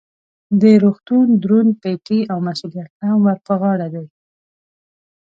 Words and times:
د 0.61 0.63
روغتون 0.83 1.27
دروند 1.43 1.71
پیټی 1.81 2.19
او 2.31 2.37
مسؤلیت 2.47 2.91
هم 3.07 3.19
ور 3.25 3.37
په 3.47 3.53
غاړه 3.61 3.87
دی. 3.95 4.07